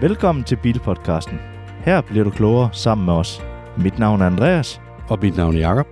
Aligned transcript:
Velkommen 0.00 0.44
til 0.44 0.56
Bilpodcasten. 0.56 1.38
Her 1.84 2.00
bliver 2.00 2.24
du 2.24 2.30
klogere 2.30 2.68
sammen 2.72 3.04
med 3.04 3.14
os. 3.14 3.42
Mit 3.78 3.98
navn 3.98 4.20
er 4.20 4.26
Andreas. 4.26 4.80
Og 5.08 5.18
mit 5.22 5.36
navn 5.36 5.54
er 5.56 5.58
Jakob. 5.58 5.86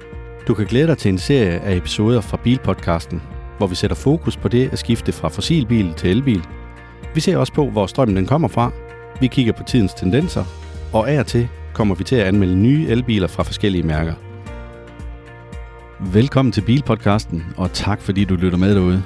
Du 0.48 0.54
kan 0.54 0.66
glæde 0.66 0.86
dig 0.86 0.98
til 0.98 1.08
en 1.08 1.18
serie 1.18 1.60
af 1.60 1.76
episoder 1.76 2.20
fra 2.20 2.36
Bilpodcasten, 2.36 3.22
hvor 3.58 3.66
vi 3.66 3.74
sætter 3.74 3.94
fokus 3.96 4.36
på 4.36 4.48
det 4.48 4.72
at 4.72 4.78
skifte 4.78 5.12
fra 5.12 5.28
fossilbil 5.28 5.94
til 5.94 6.10
elbil. 6.10 6.44
Vi 7.14 7.20
ser 7.20 7.36
også 7.36 7.52
på, 7.52 7.70
hvor 7.70 7.86
strømmen 7.86 8.16
den 8.16 8.26
kommer 8.26 8.48
fra. 8.48 8.72
Vi 9.20 9.26
kigger 9.26 9.52
på 9.52 9.62
tidens 9.62 9.94
tendenser, 9.94 10.44
og 10.92 11.10
af 11.10 11.18
og 11.18 11.26
til 11.26 11.48
kommer 11.72 11.94
vi 11.94 12.04
til 12.04 12.16
at 12.16 12.26
anmelde 12.26 12.56
nye 12.56 12.86
elbiler 12.88 13.28
fra 13.28 13.42
forskellige 13.42 13.82
mærker. 13.82 14.14
Velkommen 16.00 16.52
til 16.52 16.60
Bilpodcasten, 16.60 17.44
og 17.56 17.72
tak 17.72 18.00
fordi 18.00 18.24
du 18.24 18.34
lytter 18.34 18.58
med 18.58 18.74
derude. 18.74 19.02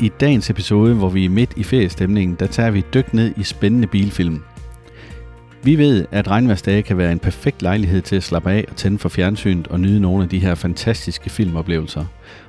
I 0.00 0.10
dagens 0.20 0.50
episode, 0.50 0.94
hvor 0.94 1.08
vi 1.08 1.24
er 1.24 1.28
midt 1.28 1.52
i 1.56 1.62
feriestemningen, 1.62 2.36
der 2.40 2.46
tager 2.46 2.70
vi 2.70 2.78
et 2.78 2.94
dyk 2.94 3.14
ned 3.14 3.34
i 3.36 3.42
spændende 3.42 3.86
bilfilm. 3.86 4.42
Vi 5.62 5.78
ved, 5.78 6.06
at 6.10 6.28
regnværsdage 6.28 6.82
kan 6.82 6.98
være 6.98 7.12
en 7.12 7.18
perfekt 7.18 7.62
lejlighed 7.62 8.02
til 8.02 8.16
at 8.16 8.22
slappe 8.22 8.50
af 8.50 8.64
og 8.68 8.76
tænde 8.76 8.98
for 8.98 9.08
fjernsynet 9.08 9.68
og 9.68 9.80
nyde 9.80 10.00
nogle 10.00 10.22
af 10.22 10.28
de 10.28 10.38
her 10.38 10.54
fantastiske 10.54 11.30
filmoplevelser. 11.30 12.04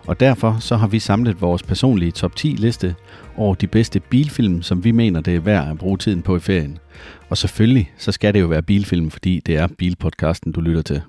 Og 0.08 0.20
derfor 0.20 0.58
så 0.60 0.76
har 0.76 0.88
vi 0.88 1.00
samlet 1.00 1.42
vores 1.42 1.64
personlige 1.64 2.12
top 2.12 2.36
10 2.36 2.48
liste 2.48 2.96
over 3.38 3.56
de 3.56 3.68
bedste 3.68 4.00
bilfilm, 4.00 4.62
som 4.62 4.84
vi 4.84 4.92
mener, 4.92 5.22
det 5.22 5.36
er 5.36 5.40
værd 5.40 5.70
at 5.70 5.78
bruge 5.78 5.98
tiden 5.98 6.22
på 6.22 6.36
i 6.36 6.40
ferien. 6.40 6.78
Og 7.30 7.38
selvfølgelig 7.38 7.92
så 7.98 8.12
skal 8.12 8.34
det 8.34 8.42
jo 8.42 8.48
være 8.48 8.64
bilfilm, 8.64 9.10
fordi 9.10 9.42
det 9.46 9.58
er 9.58 9.68
bilpodcasten, 9.78 10.52
du 10.52 10.62
lytter 10.62 10.82
til. 10.82 11.02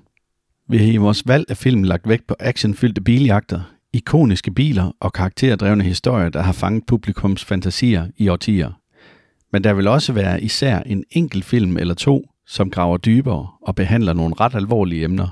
Vi 0.69 0.77
har 0.77 0.85
i 0.85 0.97
vores 0.97 1.23
valg 1.27 1.45
af 1.49 1.57
film 1.57 1.83
lagt 1.83 2.09
vægt 2.09 2.27
på 2.27 2.35
actionfyldte 2.39 3.01
biljagter, 3.01 3.61
ikoniske 3.93 4.51
biler 4.51 4.91
og 4.99 5.13
karakterdrevne 5.13 5.83
historier, 5.83 6.29
der 6.29 6.41
har 6.41 6.53
fanget 6.53 6.85
publikums 6.85 7.45
fantasier 7.45 8.07
i 8.17 8.27
årtier. 8.27 8.71
Men 9.51 9.63
der 9.63 9.73
vil 9.73 9.87
også 9.87 10.13
være 10.13 10.43
især 10.43 10.79
en 10.79 11.03
enkelt 11.11 11.45
film 11.45 11.77
eller 11.77 11.93
to, 11.93 12.25
som 12.47 12.69
graver 12.69 12.97
dybere 12.97 13.47
og 13.61 13.75
behandler 13.75 14.13
nogle 14.13 14.35
ret 14.39 14.55
alvorlige 14.55 15.03
emner. 15.03 15.27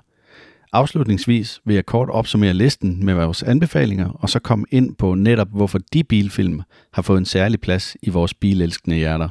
Afslutningsvis 0.73 1.61
vil 1.65 1.75
jeg 1.75 1.85
kort 1.85 2.09
opsummere 2.09 2.53
listen 2.53 3.05
med 3.05 3.13
vores 3.13 3.43
anbefalinger, 3.43 4.09
og 4.09 4.29
så 4.29 4.39
komme 4.39 4.65
ind 4.71 4.95
på 4.95 5.15
netop, 5.15 5.47
hvorfor 5.51 5.79
de 5.93 6.03
bilfilm 6.03 6.61
har 6.93 7.01
fået 7.01 7.17
en 7.17 7.25
særlig 7.25 7.61
plads 7.61 7.97
i 8.01 8.09
vores 8.09 8.33
bilelskende 8.33 8.97
hjerter. 8.97 9.29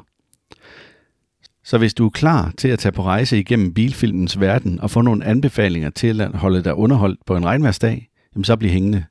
Så 1.64 1.78
hvis 1.78 1.94
du 1.94 2.06
er 2.06 2.11
klar 2.11 2.52
til 2.58 2.68
at 2.68 2.78
tage 2.78 2.92
på 2.92 3.02
rejse 3.02 3.38
igennem 3.38 3.74
bilfilmens 3.74 4.40
verden 4.40 4.80
og 4.80 4.90
få 4.90 5.00
nogle 5.00 5.24
anbefalinger 5.24 5.90
til 5.90 6.20
at 6.20 6.34
holde 6.34 6.64
dig 6.64 6.74
underholdt 6.74 7.20
på 7.27 7.36
en 7.36 7.46
regnværsdag, 7.46 8.08
så 8.42 8.56
bliv 8.56 8.70
hængende. 8.70 9.05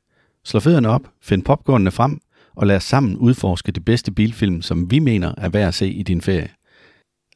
Slå 0.46 0.60
fødderne 0.60 0.90
op, 0.90 1.02
find 1.22 1.44
popcornene 1.44 1.92
frem, 1.92 2.20
og 2.56 2.68
lad 2.68 2.76
os 2.76 2.84
sammen 2.84 3.18
udforske 3.18 3.72
de 3.72 3.80
bedste 3.80 4.12
bilfilm, 4.12 4.62
som 4.62 4.92
vi 4.92 5.00
mener 5.00 5.34
er 5.38 5.50
værd 5.50 5.68
at 5.68 5.74
se 5.74 5.88
i 5.90 6.04
din 6.04 6.22
ferie. 6.22 6.50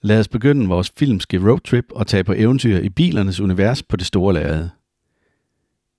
Lad 0.02 0.20
os 0.20 0.28
begynde 0.28 0.68
vores 0.68 0.92
filmske 0.98 1.50
roadtrip 1.50 1.86
og 1.92 2.08
tage 2.08 2.24
på 2.24 2.34
eventyr 2.38 2.78
i 2.78 2.90
bilernes 2.90 3.40
univers 3.40 3.84
på 3.84 3.96
det 3.96 4.06
store 4.06 4.34
lærred. 4.34 4.70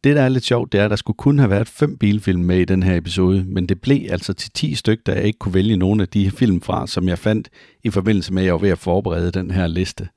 Det, 0.04 0.16
der 0.16 0.22
er 0.22 0.28
lidt 0.28 0.44
sjovt, 0.44 0.72
det 0.72 0.80
er, 0.80 0.84
at 0.84 0.90
der 0.90 0.96
skulle 0.96 1.16
kun 1.16 1.38
have 1.38 1.50
været 1.50 1.68
fem 1.68 1.98
bilfilm 1.98 2.40
med 2.40 2.58
i 2.58 2.64
den 2.64 2.82
her 2.82 2.96
episode, 2.96 3.44
men 3.44 3.66
det 3.66 3.80
blev 3.80 4.06
altså 4.10 4.32
til 4.32 4.50
10 4.52 4.74
stykker, 4.74 5.02
da 5.06 5.12
jeg 5.12 5.24
ikke 5.24 5.38
kunne 5.38 5.54
vælge 5.54 5.76
nogen 5.76 6.00
af 6.00 6.08
de 6.08 6.30
film 6.30 6.60
fra, 6.60 6.86
som 6.86 7.08
jeg 7.08 7.18
fandt 7.18 7.48
i 7.84 7.90
forbindelse 7.90 8.32
med, 8.32 8.42
at 8.42 8.46
jeg 8.46 8.54
var 8.54 8.60
ved 8.60 8.70
at 8.70 8.78
forberede 8.78 9.30
den 9.30 9.50
her 9.50 9.66
liste. 9.66 10.08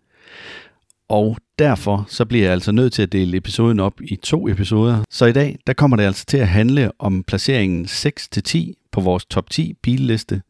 Og 1.09 1.37
derfor 1.59 2.05
så 2.07 2.25
bliver 2.25 2.43
jeg 2.43 2.51
altså 2.51 2.71
nødt 2.71 2.93
til 2.93 3.01
at 3.01 3.11
dele 3.11 3.37
episoden 3.37 3.79
op 3.79 4.01
i 4.01 4.15
to 4.15 4.47
episoder. 4.49 5.03
Så 5.09 5.25
i 5.25 5.31
dag, 5.31 5.57
der 5.67 5.73
kommer 5.73 5.97
det 5.97 6.03
altså 6.03 6.25
til 6.25 6.37
at 6.37 6.47
handle 6.47 6.91
om 6.99 7.23
placeringen 7.23 7.85
6-10 7.85 8.89
på 8.91 9.01
vores 9.01 9.25
top 9.25 9.49
10 9.49 9.73
billiste 9.73 10.41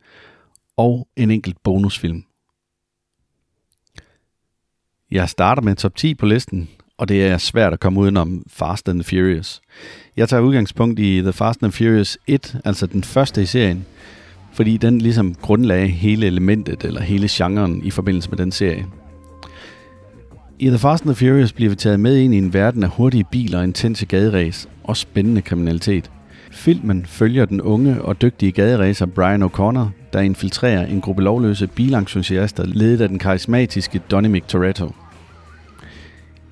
og 0.77 1.07
en 1.15 1.31
enkelt 1.31 1.63
bonusfilm. 1.63 2.23
Jeg 5.11 5.29
starter 5.29 5.61
med 5.61 5.75
top 5.75 5.95
10 5.95 6.15
på 6.15 6.25
listen, 6.25 6.69
og 6.97 7.07
det 7.07 7.25
er 7.25 7.37
svært 7.37 7.73
at 7.73 7.79
komme 7.79 7.99
udenom 7.99 8.43
Fast 8.47 8.89
and 8.89 9.03
the 9.03 9.17
Furious. 9.17 9.61
Jeg 10.17 10.29
tager 10.29 10.41
udgangspunkt 10.41 10.99
i 10.99 11.21
The 11.21 11.33
Fast 11.33 11.63
and 11.63 11.71
Furious 11.71 12.17
1, 12.27 12.61
altså 12.65 12.85
den 12.87 13.03
første 13.03 13.41
i 13.41 13.45
serien, 13.45 13.85
fordi 14.53 14.77
den 14.77 15.01
ligesom 15.01 15.35
grundlagde 15.35 15.87
hele 15.87 16.25
elementet 16.25 16.83
eller 16.83 17.01
hele 17.01 17.27
genren 17.31 17.85
i 17.85 17.91
forbindelse 17.91 18.29
med 18.29 18.37
den 18.37 18.51
serie. 18.51 18.85
I 20.63 20.67
The 20.67 20.77
Fast 20.77 21.03
and 21.03 21.15
the 21.15 21.25
Furious 21.25 21.53
bliver 21.53 21.69
vi 21.69 21.75
taget 21.75 21.99
med 21.99 22.17
ind 22.17 22.33
i 22.33 22.37
en 22.37 22.53
verden 22.53 22.83
af 22.83 22.89
hurtige 22.89 23.23
biler, 23.23 23.61
intense 23.61 24.05
gaderæs 24.05 24.69
og 24.83 24.97
spændende 24.97 25.41
kriminalitet. 25.41 26.11
Filmen 26.51 27.05
følger 27.05 27.45
den 27.45 27.61
unge 27.61 28.01
og 28.01 28.21
dygtige 28.21 28.51
gaderæser 28.51 29.05
Brian 29.05 29.43
O'Connor, 29.43 30.13
der 30.13 30.19
infiltrerer 30.19 30.85
en 30.85 31.01
gruppe 31.01 31.23
lovløse 31.23 31.67
bilentusiaster 31.67 32.65
ledet 32.65 33.01
af 33.01 33.09
den 33.09 33.19
karismatiske 33.19 34.01
Donny 34.11 34.43
Toretto. 34.47 34.91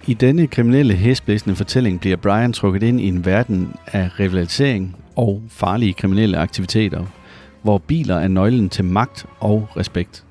I 0.08 0.14
denne 0.14 0.48
kriminelle 0.48 0.94
hæsblæsende 0.94 1.56
fortælling 1.56 2.00
bliver 2.00 2.18
Brian 2.18 2.54
trukket 2.54 2.84
ind 2.84 3.02
i 3.02 3.08
en 3.08 3.26
verden 3.26 3.74
af 3.88 4.20
rivalisering 4.20 4.96
og 5.16 5.42
farlige 5.50 5.94
kriminelle 5.94 6.38
aktiviteter, 6.38 7.06
hvor 7.62 7.78
biler 7.78 8.16
er 8.16 8.28
nøglen 8.28 8.70
til 8.70 8.86
magt 8.86 9.26
og 9.40 9.68
respekt. 9.78 10.26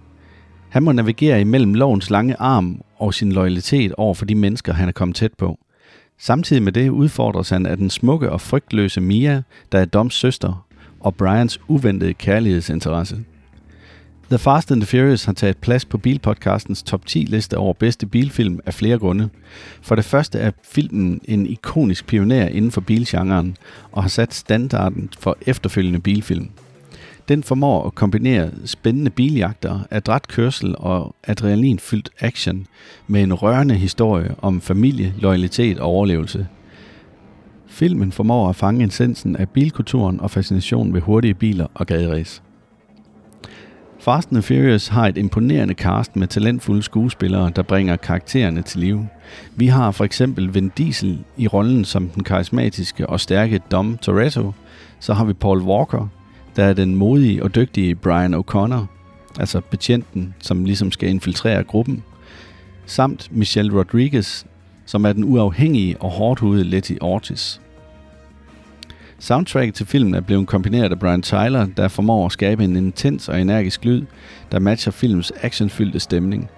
Han 0.70 0.82
må 0.82 0.92
navigere 0.92 1.40
imellem 1.40 1.74
lovens 1.74 2.10
lange 2.10 2.36
arm 2.38 2.82
og 2.98 3.14
sin 3.14 3.32
loyalitet 3.32 3.92
over 3.92 4.14
for 4.14 4.24
de 4.24 4.34
mennesker, 4.34 4.72
han 4.72 4.88
er 4.88 4.92
kommet 4.92 5.16
tæt 5.16 5.32
på. 5.38 5.58
Samtidig 6.18 6.62
med 6.62 6.72
det 6.72 6.88
udfordres 6.88 7.50
han 7.50 7.66
af 7.66 7.76
den 7.76 7.90
smukke 7.90 8.32
og 8.32 8.40
frygtløse 8.40 9.00
Mia, 9.00 9.42
der 9.72 9.78
er 9.78 9.84
Doms 9.84 10.14
søster, 10.14 10.66
og 11.00 11.14
Brians 11.14 11.60
uventede 11.68 12.14
kærlighedsinteresse. 12.14 13.16
The 14.28 14.38
Fast 14.38 14.72
and 14.72 14.80
the 14.80 14.86
Furious 14.86 15.24
har 15.24 15.32
taget 15.32 15.56
plads 15.56 15.84
på 15.84 15.98
Bilpodcastens 15.98 16.82
top 16.82 17.06
10 17.06 17.18
liste 17.18 17.56
over 17.56 17.72
bedste 17.72 18.06
bilfilm 18.06 18.60
af 18.66 18.74
flere 18.74 18.98
grunde. 18.98 19.28
For 19.82 19.94
det 19.94 20.04
første 20.04 20.38
er 20.38 20.50
filmen 20.64 21.20
en 21.24 21.46
ikonisk 21.46 22.06
pioner 22.06 22.48
inden 22.48 22.70
for 22.70 22.80
bilgenren 22.80 23.56
og 23.92 24.02
har 24.02 24.08
sat 24.08 24.34
standarden 24.34 25.10
for 25.18 25.36
efterfølgende 25.46 26.00
bilfilm. 26.00 26.50
Den 27.30 27.42
formår 27.42 27.86
at 27.86 27.94
kombinere 27.94 28.50
spændende 28.64 29.10
biljagter, 29.10 29.80
adræt 29.90 30.28
kørsel 30.28 30.74
og 30.78 31.14
adrenalinfyldt 31.26 32.10
action 32.20 32.66
med 33.06 33.22
en 33.22 33.34
rørende 33.34 33.74
historie 33.74 34.34
om 34.42 34.60
familie, 34.60 35.14
loyalitet 35.18 35.78
og 35.78 35.86
overlevelse. 35.88 36.46
Filmen 37.66 38.12
formår 38.12 38.48
at 38.48 38.56
fange 38.56 38.86
essensen 38.86 39.36
af 39.36 39.48
bilkulturen 39.48 40.20
og 40.20 40.30
fascinationen 40.30 40.94
ved 40.94 41.00
hurtige 41.00 41.34
biler 41.34 41.66
og 41.74 41.86
gaderæs. 41.86 42.42
Fast 44.00 44.32
and 44.32 44.42
Furious 44.42 44.88
har 44.88 45.08
et 45.08 45.18
imponerende 45.18 45.74
cast 45.74 46.16
med 46.16 46.26
talentfulde 46.26 46.82
skuespillere, 46.82 47.52
der 47.56 47.62
bringer 47.62 47.96
karaktererne 47.96 48.62
til 48.62 48.80
live. 48.80 49.08
Vi 49.56 49.66
har 49.66 49.90
for 49.90 50.04
eksempel 50.04 50.54
Vin 50.54 50.72
Diesel 50.78 51.18
i 51.36 51.46
rollen 51.46 51.84
som 51.84 52.08
den 52.08 52.24
karismatiske 52.24 53.06
og 53.06 53.20
stærke 53.20 53.60
Dom 53.70 53.98
Toretto. 53.98 54.52
Så 55.00 55.14
har 55.14 55.24
vi 55.24 55.32
Paul 55.32 55.62
Walker, 55.62 56.08
der 56.56 56.64
er 56.64 56.72
den 56.72 56.94
modige 56.94 57.42
og 57.42 57.54
dygtige 57.54 57.94
Brian 57.94 58.34
O'Connor, 58.34 58.86
altså 59.40 59.60
betjenten, 59.60 60.34
som 60.40 60.64
ligesom 60.64 60.92
skal 60.92 61.08
infiltrere 61.08 61.64
gruppen, 61.64 62.02
samt 62.86 63.28
Michelle 63.32 63.78
Rodriguez, 63.78 64.44
som 64.86 65.04
er 65.04 65.12
den 65.12 65.24
uafhængige 65.24 65.96
og 66.02 66.10
hårdhudede 66.10 66.64
Letty 66.64 66.94
Ortiz. 67.00 67.58
Soundtracket 69.18 69.74
til 69.74 69.86
filmen 69.86 70.14
er 70.14 70.20
blevet 70.20 70.46
kombineret 70.46 70.90
af 70.90 70.98
Brian 70.98 71.22
Tyler, 71.22 71.66
der 71.76 71.88
formår 71.88 72.26
at 72.26 72.32
skabe 72.32 72.64
en 72.64 72.76
intens 72.76 73.28
og 73.28 73.40
energisk 73.40 73.84
lyd, 73.84 74.02
der 74.52 74.58
matcher 74.58 74.92
filmens 74.92 75.32
actionfyldte 75.42 76.00
stemning. 76.00 76.50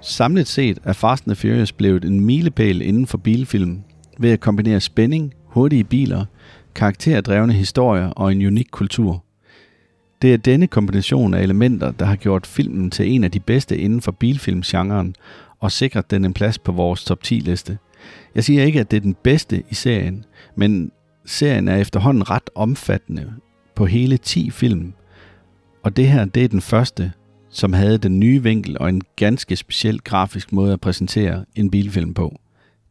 Samlet 0.00 0.46
set 0.46 0.78
er 0.84 0.92
Fast 0.92 1.26
and 1.26 1.36
Furious 1.36 1.72
blevet 1.72 2.04
en 2.04 2.20
milepæl 2.20 2.82
inden 2.82 3.06
for 3.06 3.18
bilfilm, 3.18 3.82
ved 4.18 4.30
at 4.30 4.40
kombinere 4.40 4.80
spænding, 4.80 5.34
hurtige 5.46 5.84
biler, 5.84 6.24
karakterdrevne 6.74 7.52
historier 7.52 8.06
og 8.06 8.32
en 8.32 8.46
unik 8.46 8.68
kultur. 8.70 9.24
Det 10.22 10.32
er 10.32 10.36
denne 10.36 10.66
kombination 10.66 11.34
af 11.34 11.42
elementer, 11.42 11.90
der 11.90 12.04
har 12.04 12.16
gjort 12.16 12.46
filmen 12.46 12.90
til 12.90 13.12
en 13.12 13.24
af 13.24 13.30
de 13.30 13.40
bedste 13.40 13.78
inden 13.78 14.00
for 14.00 14.12
bilfilmgenren 14.12 15.14
og 15.60 15.72
sikret 15.72 16.10
den 16.10 16.24
en 16.24 16.34
plads 16.34 16.58
på 16.58 16.72
vores 16.72 17.04
top 17.04 17.22
10 17.22 17.34
liste. 17.34 17.78
Jeg 18.34 18.44
siger 18.44 18.64
ikke, 18.64 18.80
at 18.80 18.90
det 18.90 18.96
er 18.96 19.00
den 19.00 19.16
bedste 19.22 19.62
i 19.70 19.74
serien, 19.74 20.24
men 20.56 20.92
serien 21.24 21.68
er 21.68 21.76
efterhånden 21.76 22.30
ret 22.30 22.50
omfattende 22.54 23.32
på 23.74 23.86
hele 23.86 24.16
10 24.16 24.50
film. 24.50 24.92
Og 25.82 25.96
det 25.96 26.08
her, 26.08 26.24
det 26.24 26.44
er 26.44 26.48
den 26.48 26.60
første, 26.60 27.12
som 27.50 27.72
havde 27.72 27.98
den 27.98 28.20
nye 28.20 28.42
vinkel 28.42 28.78
og 28.80 28.88
en 28.88 29.02
ganske 29.16 29.56
speciel 29.56 30.00
grafisk 30.00 30.52
måde 30.52 30.72
at 30.72 30.80
præsentere 30.80 31.44
en 31.54 31.70
bilfilm 31.70 32.14
på. 32.14 32.38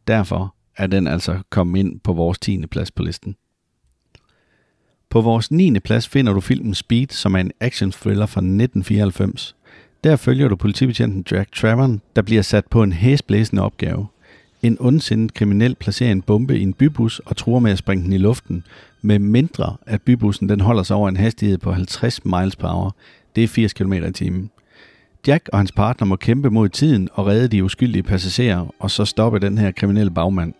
Derfor 0.08 0.54
er 0.76 0.86
den 0.86 1.06
altså 1.06 1.38
kommet 1.50 1.80
ind 1.80 2.00
på 2.00 2.12
vores 2.12 2.38
10. 2.38 2.66
plads 2.66 2.90
på 2.90 3.02
listen. 3.02 3.36
På 5.14 5.20
vores 5.20 5.50
9. 5.50 5.78
plads 5.78 6.08
finder 6.08 6.32
du 6.32 6.40
filmen 6.40 6.74
Speed, 6.74 7.06
som 7.10 7.34
er 7.34 7.38
en 7.38 7.52
action 7.60 7.92
thriller 7.92 8.26
fra 8.26 8.40
1994. 8.40 9.56
Der 10.04 10.16
følger 10.16 10.48
du 10.48 10.56
politibetjenten 10.56 11.24
Jack 11.30 11.52
Travern, 11.54 12.00
der 12.16 12.22
bliver 12.22 12.42
sat 12.42 12.66
på 12.66 12.82
en 12.82 12.92
hæsblæsende 12.92 13.62
opgave. 13.62 14.06
En 14.62 14.76
ondsindet 14.80 15.34
kriminel 15.34 15.74
placerer 15.74 16.12
en 16.12 16.22
bombe 16.22 16.58
i 16.58 16.62
en 16.62 16.72
bybus 16.72 17.18
og 17.18 17.36
truer 17.36 17.60
med 17.60 17.72
at 17.72 17.78
springe 17.78 18.04
den 18.04 18.12
i 18.12 18.18
luften, 18.18 18.64
med 19.02 19.18
mindre 19.18 19.76
at 19.86 20.02
bybussen 20.02 20.48
den 20.48 20.60
holder 20.60 20.82
sig 20.82 20.96
over 20.96 21.08
en 21.08 21.16
hastighed 21.16 21.58
på 21.58 21.72
50 21.72 22.24
miles 22.24 22.56
per 22.56 22.68
hour. 22.68 22.96
Det 23.36 23.44
er 23.44 23.48
80 23.48 23.72
km 23.72 23.92
i 23.92 24.12
timen. 24.12 24.50
Jack 25.26 25.48
og 25.52 25.58
hans 25.58 25.72
partner 25.72 26.06
må 26.06 26.16
kæmpe 26.16 26.50
mod 26.50 26.68
tiden 26.68 27.08
og 27.12 27.26
redde 27.26 27.48
de 27.48 27.64
uskyldige 27.64 28.02
passagerer, 28.02 28.74
og 28.78 28.90
så 28.90 29.04
stoppe 29.04 29.38
den 29.38 29.58
her 29.58 29.70
kriminelle 29.70 30.10
bagmand. 30.10 30.54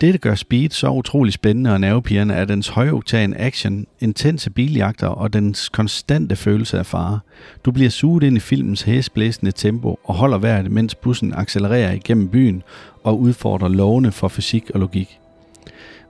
Det, 0.00 0.14
der 0.14 0.18
gør 0.18 0.34
Speed 0.34 0.70
så 0.70 0.90
utrolig 0.90 1.32
spændende 1.32 1.72
og 1.72 1.80
nervepirrende, 1.80 2.34
er 2.34 2.44
dens 2.44 2.68
højoktan 2.68 3.34
action, 3.38 3.86
intense 4.00 4.50
biljagter 4.50 5.06
og 5.06 5.32
dens 5.32 5.68
konstante 5.68 6.36
følelse 6.36 6.78
af 6.78 6.86
fare. 6.86 7.20
Du 7.64 7.70
bliver 7.70 7.90
suget 7.90 8.22
ind 8.22 8.36
i 8.36 8.40
filmens 8.40 8.82
hæsblæsende 8.82 9.52
tempo 9.52 9.98
og 10.04 10.14
holder 10.14 10.38
vejret, 10.38 10.70
mens 10.70 10.94
bussen 10.94 11.34
accelererer 11.34 11.92
igennem 11.92 12.28
byen 12.28 12.62
og 13.04 13.20
udfordrer 13.20 13.68
lovene 13.68 14.12
for 14.12 14.28
fysik 14.28 14.70
og 14.74 14.80
logik. 14.80 15.18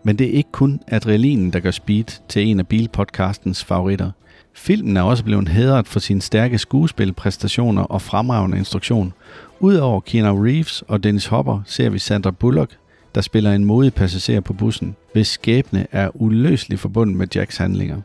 Men 0.02 0.19
det 0.19 0.26
er 0.26 0.32
ikke 0.32 0.52
kun 0.52 0.81
adrenalinen, 0.88 1.52
der 1.52 1.61
gør 1.61 1.70
Speed 1.70 2.20
til 2.29 2.46
en 2.46 2.61
af 2.61 2.67
bilpodcastens 2.67 3.64
favoritter. 3.64 4.11
Filmen 4.55 4.96
er 4.96 5.02
også 5.02 5.25
blevet 5.25 5.49
hædret 5.49 5.88
for 5.88 6.00
sine 6.00 6.23
stærke 6.23 6.58
skuespilpræstationer 6.58 7.82
og 7.82 8.02
fremragende 8.02 8.58
instruktion. 8.58 9.12
Udover 9.61 10.00
Keanu 10.00 10.43
Reeves 10.44 10.82
og 10.88 11.05
Dennis 11.05 11.26
Hopper 11.26 11.61
ser 11.67 11.90
vi 11.90 11.99
Sandra 11.99 12.31
Bullock, 12.31 12.76
der 13.19 13.23
spiller 13.23 13.53
en 13.53 13.65
modig 13.65 13.94
passager 13.94 14.41
på 14.41 14.53
bussen, 14.53 14.97
hvis 15.12 15.26
skæbne 15.26 15.87
er 15.93 16.11
uløseligt 16.15 16.81
forbundet 16.81 17.17
med 17.17 17.26
Jacks 17.35 17.56
handlinger. 17.56 18.00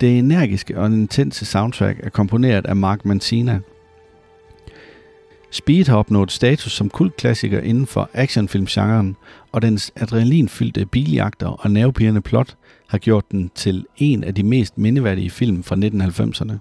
Det 0.00 0.18
energiske 0.18 0.78
og 0.78 0.86
intense 0.86 1.44
soundtrack 1.44 2.00
er 2.02 2.10
komponeret 2.10 2.66
af 2.66 2.76
Mark 2.76 3.04
Mancina. 3.04 3.60
Speed 5.50 5.84
har 5.88 5.96
opnået 5.96 6.32
status 6.32 6.72
som 6.72 6.90
kultklassiker 6.90 7.60
inden 7.60 7.86
for 7.86 8.10
actionfilmgenren, 8.12 9.16
og 9.52 9.62
dens 9.62 9.92
adrenalinfyldte 9.96 10.86
biljagter 10.86 11.48
og 11.48 11.70
nervepirrende 11.70 12.20
plot 12.20 12.56
har 12.88 12.98
gjort 12.98 13.24
den 13.30 13.50
til 13.54 13.86
en 13.96 14.24
af 14.24 14.34
de 14.34 14.42
mest 14.42 14.78
mindeværdige 14.78 15.30
film 15.30 15.62
fra 15.62 15.76
1990'erne. 15.76 16.58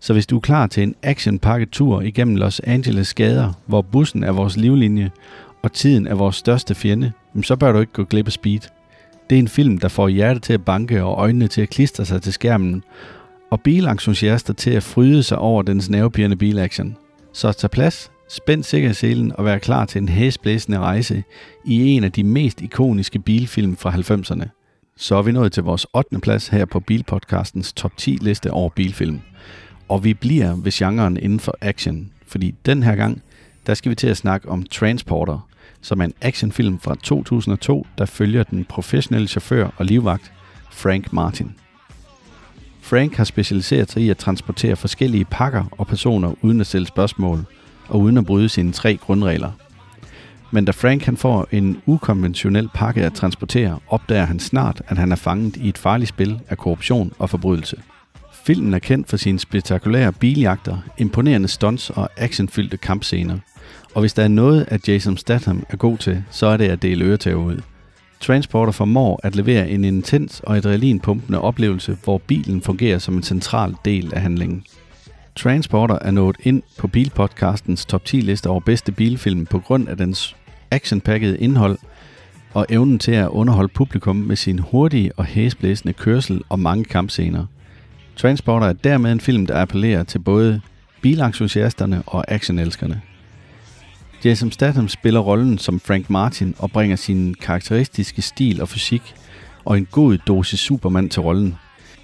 Så 0.00 0.12
hvis 0.12 0.26
du 0.26 0.36
er 0.36 0.40
klar 0.40 0.66
til 0.66 0.82
en 0.82 0.94
actionpakket 1.02 1.70
tur 1.70 2.00
igennem 2.00 2.36
Los 2.36 2.60
Angeles 2.60 3.14
gader, 3.14 3.52
hvor 3.66 3.82
bussen 3.82 4.24
er 4.24 4.32
vores 4.32 4.56
livlinje, 4.56 5.10
og 5.66 5.72
tiden 5.72 6.06
er 6.06 6.14
vores 6.14 6.36
største 6.36 6.74
fjende, 6.74 7.12
så 7.42 7.56
bør 7.56 7.72
du 7.72 7.80
ikke 7.80 7.92
gå 7.92 8.04
glip 8.04 8.26
af 8.26 8.32
Speed. 8.32 8.60
Det 9.30 9.36
er 9.36 9.40
en 9.40 9.48
film, 9.48 9.78
der 9.78 9.88
får 9.88 10.08
hjertet 10.08 10.42
til 10.42 10.52
at 10.52 10.64
banke 10.64 11.04
og 11.04 11.18
øjnene 11.18 11.48
til 11.48 11.62
at 11.62 11.68
klistre 11.68 12.04
sig 12.04 12.22
til 12.22 12.32
skærmen, 12.32 12.82
og 13.50 13.60
bilentusiaster 13.60 14.52
til 14.52 14.70
at 14.70 14.82
fryde 14.82 15.22
sig 15.22 15.38
over 15.38 15.62
dens 15.62 15.90
nervepirrende 15.90 16.36
bilaction. 16.36 16.96
Så 17.32 17.52
tag 17.52 17.70
plads, 17.70 18.10
spænd 18.28 18.62
sikkerhedsselen 18.62 19.32
og 19.36 19.44
vær 19.44 19.58
klar 19.58 19.84
til 19.84 20.02
en 20.02 20.08
hæsblæsende 20.08 20.78
rejse 20.78 21.24
i 21.64 21.90
en 21.90 22.04
af 22.04 22.12
de 22.12 22.24
mest 22.24 22.60
ikoniske 22.60 23.18
bilfilm 23.18 23.76
fra 23.76 23.90
90'erne. 23.90 24.48
Så 24.96 25.16
er 25.16 25.22
vi 25.22 25.32
nået 25.32 25.52
til 25.52 25.62
vores 25.62 25.86
8. 25.94 26.18
plads 26.20 26.48
her 26.48 26.64
på 26.64 26.80
Bilpodcastens 26.80 27.72
top 27.72 27.96
10 27.96 28.18
liste 28.20 28.50
over 28.50 28.70
bilfilm. 28.70 29.20
Og 29.88 30.04
vi 30.04 30.14
bliver 30.14 30.56
ved 30.56 30.72
genren 30.72 31.16
inden 31.16 31.40
for 31.40 31.58
action, 31.60 32.10
fordi 32.26 32.54
den 32.66 32.82
her 32.82 32.96
gang, 32.96 33.22
der 33.66 33.74
skal 33.74 33.90
vi 33.90 33.94
til 33.94 34.06
at 34.06 34.16
snakke 34.16 34.48
om 34.48 34.62
Transporter, 34.62 35.48
som 35.86 36.00
er 36.00 36.04
en 36.04 36.14
actionfilm 36.20 36.78
fra 36.78 36.94
2002, 37.02 37.86
der 37.98 38.06
følger 38.06 38.42
den 38.42 38.64
professionelle 38.64 39.28
chauffør 39.28 39.68
og 39.76 39.84
livvagt 39.86 40.32
Frank 40.70 41.12
Martin. 41.12 41.54
Frank 42.80 43.14
har 43.14 43.24
specialiseret 43.24 43.90
sig 43.90 44.02
i 44.02 44.10
at 44.10 44.16
transportere 44.16 44.76
forskellige 44.76 45.24
pakker 45.24 45.64
og 45.70 45.86
personer 45.86 46.34
uden 46.42 46.60
at 46.60 46.66
stille 46.66 46.86
spørgsmål 46.86 47.44
og 47.88 48.00
uden 48.00 48.18
at 48.18 48.26
bryde 48.26 48.48
sine 48.48 48.72
tre 48.72 48.96
grundregler. 48.96 49.52
Men 50.50 50.64
da 50.64 50.72
Frank 50.72 51.02
han 51.02 51.16
får 51.16 51.48
en 51.52 51.82
ukonventionel 51.86 52.68
pakke 52.74 53.02
at 53.04 53.14
transportere, 53.14 53.78
opdager 53.88 54.24
han 54.24 54.40
snart, 54.40 54.82
at 54.88 54.98
han 54.98 55.12
er 55.12 55.16
fanget 55.16 55.56
i 55.56 55.68
et 55.68 55.78
farligt 55.78 56.08
spil 56.08 56.40
af 56.48 56.58
korruption 56.58 57.12
og 57.18 57.30
forbrydelse. 57.30 57.76
Filmen 58.32 58.74
er 58.74 58.78
kendt 58.78 59.08
for 59.10 59.16
sine 59.16 59.38
spektakulære 59.38 60.12
biljagter, 60.12 60.76
imponerende 60.98 61.48
stunts 61.48 61.90
og 61.90 62.08
actionfyldte 62.16 62.76
kampscener– 62.76 63.38
og 63.96 64.00
hvis 64.00 64.14
der 64.14 64.22
er 64.22 64.28
noget, 64.28 64.64
at 64.68 64.88
Jason 64.88 65.16
Statham 65.16 65.66
er 65.68 65.76
god 65.76 65.98
til, 65.98 66.24
så 66.30 66.46
er 66.46 66.56
det 66.56 66.68
at 66.68 66.82
dele 66.82 67.04
øretæver 67.04 67.44
ud. 67.44 67.60
Transporter 68.20 68.72
formår 68.72 69.20
at 69.22 69.36
levere 69.36 69.70
en 69.70 69.84
intens 69.84 70.40
og 70.40 70.56
adrenalinpumpende 70.56 71.40
oplevelse, 71.40 71.96
hvor 72.04 72.18
bilen 72.18 72.62
fungerer 72.62 72.98
som 72.98 73.16
en 73.16 73.22
central 73.22 73.74
del 73.84 74.14
af 74.14 74.20
handlingen. 74.20 74.64
Transporter 75.36 75.98
er 76.00 76.10
nået 76.10 76.36
ind 76.42 76.62
på 76.78 76.88
Bilpodcastens 76.88 77.86
top 77.86 78.04
10 78.04 78.20
liste 78.20 78.46
over 78.46 78.60
bedste 78.60 78.92
bilfilm 78.92 79.46
på 79.46 79.58
grund 79.58 79.88
af 79.88 79.96
dens 79.96 80.36
actionpakkede 80.70 81.38
indhold 81.38 81.78
og 82.54 82.66
evnen 82.68 82.98
til 82.98 83.12
at 83.12 83.28
underholde 83.28 83.72
publikum 83.74 84.16
med 84.16 84.36
sin 84.36 84.58
hurtige 84.58 85.12
og 85.16 85.24
hæsblæsende 85.24 85.92
kørsel 85.92 86.42
og 86.48 86.58
mange 86.58 86.84
kampscener. 86.84 87.46
Transporter 88.16 88.66
er 88.66 88.72
dermed 88.72 89.12
en 89.12 89.20
film, 89.20 89.46
der 89.46 89.60
appellerer 89.60 90.02
til 90.02 90.18
både 90.18 90.60
bilentusiasterne 91.02 92.02
og 92.06 92.30
actionelskerne. 92.32 93.02
Jason 94.26 94.52
Statham 94.52 94.88
spiller 94.88 95.20
rollen 95.20 95.58
som 95.58 95.80
Frank 95.80 96.10
Martin 96.10 96.54
og 96.58 96.70
bringer 96.70 96.96
sin 96.96 97.34
karakteristiske 97.34 98.22
stil 98.22 98.60
og 98.62 98.68
fysik 98.68 99.14
og 99.64 99.78
en 99.78 99.86
god 99.90 100.18
dosis 100.18 100.60
Superman 100.60 101.08
til 101.08 101.22
rollen. 101.22 101.54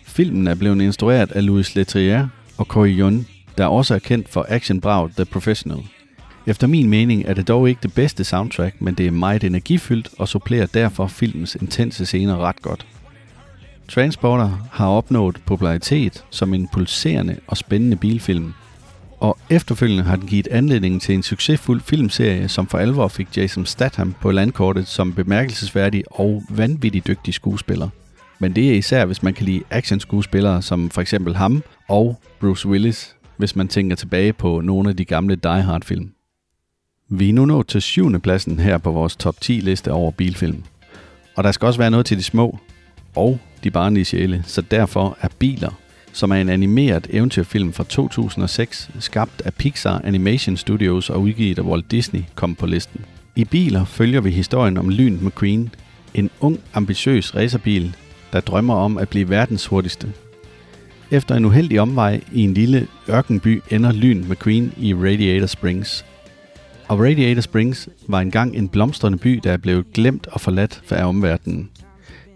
Filmen 0.04 0.46
er 0.46 0.54
blevet 0.54 0.82
instrueret 0.82 1.32
af 1.32 1.46
Louis 1.46 1.74
Leterrier 1.74 2.28
og 2.58 2.66
Corey 2.66 2.98
Yun, 2.98 3.26
der 3.58 3.66
også 3.66 3.94
er 3.94 3.98
kendt 3.98 4.28
for 4.28 4.46
actionbrag 4.48 5.10
The 5.10 5.24
Professional. 5.24 5.78
Efter 6.46 6.66
min 6.66 6.88
mening 6.88 7.24
er 7.26 7.34
det 7.34 7.48
dog 7.48 7.68
ikke 7.68 7.82
det 7.82 7.94
bedste 7.94 8.24
soundtrack, 8.24 8.80
men 8.80 8.94
det 8.94 9.06
er 9.06 9.10
meget 9.10 9.44
energifyldt 9.44 10.08
og 10.18 10.28
supplerer 10.28 10.66
derfor 10.66 11.06
filmens 11.06 11.54
intense 11.54 12.06
scener 12.06 12.36
ret 12.36 12.62
godt. 12.62 12.86
Transporter 13.88 14.68
har 14.72 14.88
opnået 14.88 15.36
popularitet 15.46 16.24
som 16.30 16.54
en 16.54 16.68
pulserende 16.72 17.36
og 17.46 17.56
spændende 17.56 17.96
bilfilm, 17.96 18.52
og 19.22 19.38
efterfølgende 19.50 20.02
har 20.02 20.16
den 20.16 20.26
givet 20.28 20.48
anledning 20.50 21.02
til 21.02 21.14
en 21.14 21.22
succesfuld 21.22 21.80
filmserie, 21.80 22.48
som 22.48 22.66
for 22.66 22.78
alvor 22.78 23.08
fik 23.08 23.36
Jason 23.36 23.66
Statham 23.66 24.14
på 24.20 24.30
landkortet 24.30 24.88
som 24.88 25.12
bemærkelsesværdig 25.12 26.04
og 26.10 26.42
vanvittig 26.50 27.06
dygtig 27.06 27.34
skuespiller. 27.34 27.88
Men 28.38 28.56
det 28.56 28.70
er 28.70 28.74
især, 28.74 29.04
hvis 29.04 29.22
man 29.22 29.34
kan 29.34 29.46
lide 29.46 29.62
actionskuespillere 29.70 30.62
som 30.62 30.90
for 30.90 31.00
eksempel 31.00 31.36
ham 31.36 31.62
og 31.88 32.20
Bruce 32.40 32.68
Willis, 32.68 33.16
hvis 33.36 33.56
man 33.56 33.68
tænker 33.68 33.96
tilbage 33.96 34.32
på 34.32 34.60
nogle 34.60 34.90
af 34.90 34.96
de 34.96 35.04
gamle 35.04 35.36
Die 35.36 35.62
Hard 35.62 35.82
film. 35.84 36.12
Vi 37.08 37.28
er 37.28 37.32
nu 37.32 37.44
nået 37.44 37.66
til 37.66 37.82
syvende 37.82 38.18
pladsen 38.18 38.58
her 38.58 38.78
på 38.78 38.90
vores 38.90 39.16
top 39.16 39.40
10 39.40 39.52
liste 39.52 39.92
over 39.92 40.10
bilfilm. 40.10 40.64
Og 41.36 41.44
der 41.44 41.52
skal 41.52 41.66
også 41.66 41.78
være 41.78 41.90
noget 41.90 42.06
til 42.06 42.18
de 42.18 42.22
små 42.22 42.58
og 43.16 43.38
de 43.64 43.70
barnlige 43.70 44.04
sjæle, 44.04 44.42
så 44.46 44.60
derfor 44.60 45.18
er 45.20 45.28
biler 45.38 45.81
som 46.12 46.30
er 46.30 46.36
en 46.36 46.48
animeret 46.48 47.06
eventyrfilm 47.10 47.72
fra 47.72 47.84
2006, 47.84 48.90
skabt 48.98 49.42
af 49.44 49.54
Pixar 49.54 50.00
Animation 50.04 50.56
Studios 50.56 51.10
og 51.10 51.20
udgivet 51.20 51.58
af 51.58 51.62
Walt 51.62 51.90
Disney, 51.90 52.20
kom 52.34 52.54
på 52.54 52.66
listen. 52.66 53.04
I 53.36 53.44
biler 53.44 53.84
følger 53.84 54.20
vi 54.20 54.30
historien 54.30 54.76
om 54.76 54.88
Lyn 54.88 55.18
McQueen, 55.22 55.74
en 56.14 56.30
ung, 56.40 56.60
ambitiøs 56.74 57.34
racerbil, 57.34 57.96
der 58.32 58.40
drømmer 58.40 58.74
om 58.74 58.98
at 58.98 59.08
blive 59.08 59.28
verdens 59.28 59.66
hurtigste. 59.66 60.12
Efter 61.10 61.34
en 61.34 61.44
uheldig 61.44 61.80
omvej 61.80 62.20
i 62.32 62.42
en 62.42 62.54
lille 62.54 62.86
ørkenby 63.10 63.62
ender 63.70 63.92
Lyn 63.92 64.24
McQueen 64.28 64.72
i 64.76 64.94
Radiator 64.94 65.46
Springs. 65.46 66.04
Og 66.88 66.98
Radiator 67.00 67.40
Springs 67.40 67.88
var 68.08 68.20
engang 68.20 68.56
en 68.56 68.68
blomstrende 68.68 69.18
by, 69.18 69.40
der 69.44 69.52
er 69.52 69.56
blevet 69.56 69.92
glemt 69.92 70.26
og 70.26 70.40
forladt 70.40 70.82
af 70.90 71.04
omverdenen. 71.04 71.70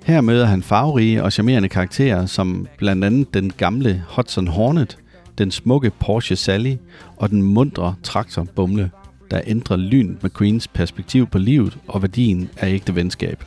Her 0.07 0.21
møder 0.21 0.47
han 0.47 0.63
farverige 0.63 1.23
og 1.23 1.33
charmerende 1.33 1.69
karakterer, 1.69 2.27
som 2.27 2.69
blandt 2.79 3.05
andet 3.05 3.35
den 3.35 3.53
gamle 3.57 4.05
Hudson 4.09 4.47
Hornet, 4.47 4.99
den 5.39 5.51
smukke 5.51 5.91
Porsche 5.91 6.37
Sally 6.37 6.75
og 7.17 7.31
den 7.31 7.43
mundre 7.43 7.95
traktor 8.03 8.47
Bumle, 8.57 8.91
der 9.31 9.41
ændrer 9.47 9.77
lyn 9.77 10.17
med 10.23 10.31
Queens 10.31 10.69
perspektiv 10.69 11.27
på 11.27 11.39
livet 11.39 11.79
og 11.89 12.03
værdien 12.03 12.49
af 12.57 12.69
ægte 12.69 12.95
venskab. 12.95 13.45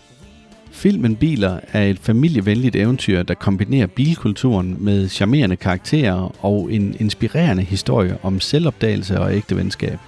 Filmen 0.71 1.15
Biler 1.15 1.59
er 1.73 1.83
et 1.83 1.99
familievenligt 1.99 2.75
eventyr, 2.75 3.23
der 3.23 3.33
kombinerer 3.33 3.87
bilkulturen 3.87 4.77
med 4.79 5.09
charmerende 5.09 5.55
karakterer 5.55 6.45
og 6.45 6.73
en 6.73 6.95
inspirerende 6.99 7.63
historie 7.63 8.17
om 8.23 8.39
selvopdagelse 8.39 9.19
og 9.19 9.35
ægte 9.35 9.55
venskab. 9.55 9.99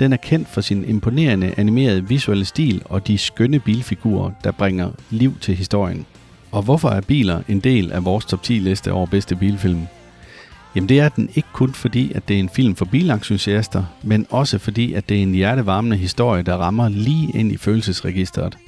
Den 0.00 0.12
er 0.12 0.16
kendt 0.16 0.48
for 0.48 0.60
sin 0.60 0.84
imponerende 0.84 1.54
animerede 1.56 2.08
visuelle 2.08 2.44
stil 2.44 2.82
og 2.84 3.06
de 3.06 3.18
skønne 3.18 3.58
bilfigurer, 3.58 4.30
der 4.44 4.50
bringer 4.50 4.90
liv 5.10 5.38
til 5.40 5.56
historien. 5.56 6.06
Og 6.50 6.62
hvorfor 6.62 6.88
er 6.88 7.00
biler 7.00 7.42
en 7.48 7.60
del 7.60 7.92
af 7.92 8.04
vores 8.04 8.24
top 8.24 8.42
10 8.42 8.52
liste 8.52 8.92
over 8.92 9.06
bedste 9.06 9.36
bilfilm? 9.36 9.86
Jamen 10.74 10.88
det 10.88 11.00
er 11.00 11.08
den 11.08 11.28
ikke 11.34 11.48
kun 11.52 11.72
fordi, 11.72 12.12
at 12.12 12.28
det 12.28 12.36
er 12.36 12.40
en 12.40 12.48
film 12.48 12.74
for 12.74 12.84
bilentusiaster, 12.84 13.84
men 14.02 14.26
også 14.30 14.58
fordi, 14.58 14.92
at 14.92 15.08
det 15.08 15.18
er 15.18 15.22
en 15.22 15.34
hjertevarmende 15.34 15.96
historie, 15.96 16.42
der 16.42 16.56
rammer 16.56 16.88
lige 16.88 17.30
ind 17.34 17.52
i 17.52 17.56
følelsesregisteret. 17.56 18.58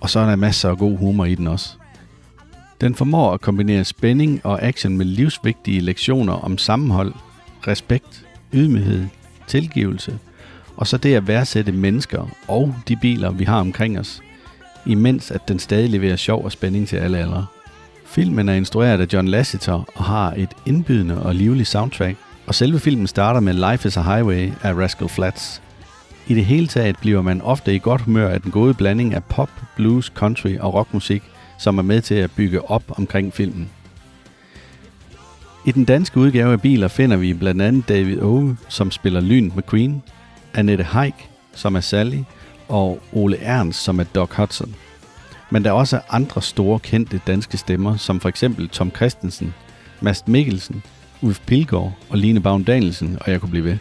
Og 0.00 0.10
så 0.10 0.20
er 0.20 0.26
der 0.26 0.36
masser 0.36 0.70
af 0.70 0.78
god 0.78 0.98
humor 0.98 1.24
i 1.24 1.34
den 1.34 1.46
også. 1.46 1.74
Den 2.80 2.94
formår 2.94 3.32
at 3.32 3.40
kombinere 3.40 3.84
spænding 3.84 4.40
og 4.44 4.62
action 4.62 4.96
med 4.98 5.06
livsvigtige 5.06 5.80
lektioner 5.80 6.32
om 6.32 6.58
sammenhold, 6.58 7.12
respekt, 7.66 8.26
ydmyghed, 8.52 9.06
tilgivelse 9.46 10.18
og 10.78 10.86
så 10.86 10.96
det 10.96 11.14
at 11.14 11.28
værdsætte 11.28 11.72
mennesker 11.72 12.28
og 12.48 12.74
de 12.88 12.96
biler, 12.96 13.30
vi 13.30 13.44
har 13.44 13.60
omkring 13.60 13.98
os, 13.98 14.22
imens 14.86 15.30
at 15.30 15.48
den 15.48 15.58
stadig 15.58 15.90
leverer 15.90 16.16
sjov 16.16 16.44
og 16.44 16.52
spænding 16.52 16.88
til 16.88 16.96
alle 16.96 17.18
aldre. 17.18 17.46
Filmen 18.06 18.48
er 18.48 18.54
instrueret 18.54 19.00
af 19.00 19.06
John 19.12 19.28
Lasseter 19.28 19.84
og 19.94 20.04
har 20.04 20.32
et 20.36 20.50
indbydende 20.66 21.22
og 21.22 21.34
livligt 21.34 21.68
soundtrack, 21.68 22.16
Og 22.46 22.54
selve 22.54 22.78
filmen 22.78 23.06
starter 23.06 23.40
med 23.40 23.70
Life 23.70 23.88
is 23.88 23.96
a 23.96 24.00
Highway 24.00 24.52
af 24.62 24.74
Rascal 24.74 25.08
Flats. 25.08 25.62
I 26.26 26.34
det 26.34 26.44
hele 26.44 26.66
taget 26.66 26.98
bliver 26.98 27.22
man 27.22 27.40
ofte 27.40 27.74
i 27.74 27.78
godt 27.78 28.00
humør 28.00 28.28
af 28.28 28.40
den 28.42 28.50
gode 28.50 28.74
blanding 28.74 29.14
af 29.14 29.24
pop, 29.24 29.50
blues, 29.76 30.06
country 30.06 30.56
og 30.60 30.74
rockmusik, 30.74 31.22
som 31.58 31.78
er 31.78 31.82
med 31.82 32.00
til 32.00 32.14
at 32.14 32.30
bygge 32.30 32.70
op 32.70 32.82
omkring 32.88 33.34
filmen. 33.34 33.70
I 35.66 35.72
den 35.72 35.84
danske 35.84 36.20
udgave 36.20 36.52
af 36.52 36.60
Biler 36.60 36.88
finder 36.88 37.16
vi 37.16 37.34
blandt 37.34 37.62
andet 37.62 37.88
David 37.88 38.22
Owe, 38.22 38.56
som 38.68 38.90
spiller 38.90 39.20
Lyn 39.20 39.50
McQueen, 39.56 40.02
Annette 40.54 40.84
Haik, 40.84 41.30
som 41.54 41.74
er 41.74 41.80
Sally, 41.80 42.18
og 42.68 43.02
Ole 43.12 43.36
Ernst, 43.36 43.84
som 43.84 44.00
er 44.00 44.04
Doc 44.04 44.34
Hudson. 44.36 44.74
Men 45.50 45.64
der 45.64 45.70
er 45.70 45.74
også 45.74 46.00
andre 46.10 46.42
store 46.42 46.78
kendte 46.78 47.20
danske 47.26 47.56
stemmer, 47.56 47.96
som 47.96 48.20
for 48.20 48.28
eksempel 48.28 48.68
Tom 48.68 48.90
Christensen, 48.96 49.54
Mast 50.00 50.28
Mikkelsen, 50.28 50.82
Ulf 51.22 51.40
Pilgaard 51.46 51.92
og 52.08 52.18
Line 52.18 52.40
Baum 52.40 52.64
Danielsen, 52.64 53.18
og 53.20 53.30
jeg 53.30 53.40
kunne 53.40 53.50
blive 53.50 53.64
ved. 53.64 53.78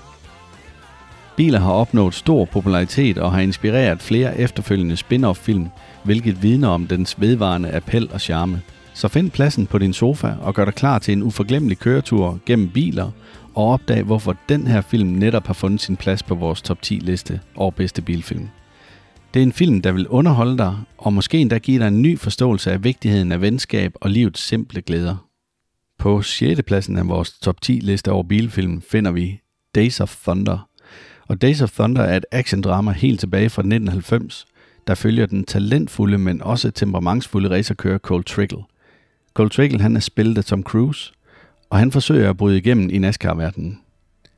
Biler 1.36 1.60
har 1.60 1.72
opnået 1.72 2.14
stor 2.14 2.46
popularitet 2.46 3.18
og 3.18 3.32
har 3.32 3.40
inspireret 3.40 4.02
flere 4.02 4.38
efterfølgende 4.38 4.98
spin-off-film, 4.98 5.68
hvilket 6.04 6.44
vidner 6.44 6.68
om 6.68 6.88
dens 6.88 7.22
vedvarende 7.22 7.76
appel 7.76 8.10
og 8.14 8.22
charme. 8.22 8.62
Så 8.94 9.08
find 9.08 9.32
pladsen 9.32 9.68
på 9.68 9.78
din 9.78 9.94
sofa 9.94 10.34
og 10.42 10.54
gør 10.54 10.66
dig 10.66 10.74
klar 10.74 11.00
til 11.00 11.12
en 11.12 11.24
uforglemmelig 11.24 11.80
køretur 11.80 12.40
gennem 12.46 12.70
biler 12.70 13.12
og 13.58 13.68
opdag, 13.68 14.04
hvorfor 14.04 14.36
den 14.50 14.68
her 14.68 14.82
film 14.82 15.10
netop 15.10 15.48
har 15.48 15.54
fundet 15.54 15.82
sin 15.82 15.98
plads 15.98 16.24
på 16.24 16.36
vores 16.36 16.62
top 16.62 16.82
10 16.82 16.94
liste 16.94 17.40
over 17.56 17.72
bedste 17.72 18.02
bilfilm. 18.02 18.50
Det 19.34 19.40
er 19.40 19.44
en 19.44 19.54
film, 19.54 19.82
der 19.82 19.92
vil 19.92 20.08
underholde 20.08 20.58
dig, 20.58 20.78
og 20.98 21.14
måske 21.14 21.38
endda 21.38 21.58
give 21.58 21.80
dig 21.80 21.88
en 21.88 22.02
ny 22.02 22.20
forståelse 22.20 22.72
af 22.72 22.84
vigtigheden 22.84 23.32
af 23.32 23.42
venskab 23.42 23.94
og 24.02 24.10
livets 24.10 24.42
simple 24.42 24.82
glæder. 24.82 25.28
På 26.00 26.22
6. 26.22 26.62
pladsen 26.68 26.98
af 26.98 27.08
vores 27.08 27.32
top 27.40 27.62
10 27.62 27.72
liste 27.72 28.12
over 28.12 28.24
bilfilm 28.24 28.82
finder 28.82 29.12
vi 29.12 29.40
Days 29.76 30.00
of 30.00 30.16
Thunder. 30.24 30.70
Og 31.28 31.42
Days 31.42 31.62
of 31.62 31.72
Thunder 31.72 32.02
er 32.02 32.18
et 32.18 32.26
actiondrama 32.32 32.92
helt 32.92 33.20
tilbage 33.20 33.50
fra 33.50 33.62
1990, 33.62 34.46
der 34.88 34.96
følger 34.96 35.26
den 35.26 35.44
talentfulde, 35.44 36.18
men 36.18 36.42
også 36.42 36.72
temperamentsfulde 36.72 37.50
racerkører 37.50 37.98
Cole 37.98 38.24
Trickle. 38.24 38.64
Cole 39.34 39.50
Trickle 39.50 39.82
han 39.82 39.96
er 39.96 40.00
spillet 40.00 40.38
af 40.38 40.46
Tom 40.46 40.64
Cruise, 40.64 41.14
og 41.70 41.78
han 41.78 41.92
forsøger 41.92 42.30
at 42.30 42.38
bryde 42.38 42.58
igennem 42.58 42.90
i 42.90 42.98
NASCAR-verdenen. 42.98 43.80